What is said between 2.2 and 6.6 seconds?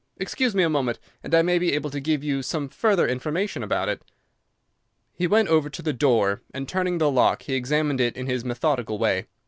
you some further information about it." He went over to the door,